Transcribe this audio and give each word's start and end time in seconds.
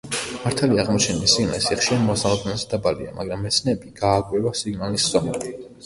მართალია, 0.45 0.77
აღმოჩენილი 0.83 1.29
სიგნალის 1.33 1.67
სიხშირე 1.73 1.99
მოსალოდნელზე 2.07 2.73
დაბალია, 2.73 3.13
მაგრამ 3.21 3.47
მეცნიერები 3.47 3.97
გააკვირვა 4.05 4.59
სიგნალის 4.65 5.11
ზომამ. 5.17 5.51